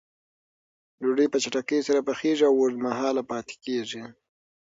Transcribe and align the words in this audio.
ډوډۍ 1.01 1.27
په 1.31 1.37
چټکۍ 1.43 1.79
سره 1.87 1.99
پخیږي 2.07 2.43
او 2.47 2.55
اوږد 2.59 2.79
مهاله 2.87 3.23
پاتې 3.31 3.55
کېږي. 3.65 4.03